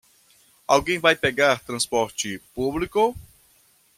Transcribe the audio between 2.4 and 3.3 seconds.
público?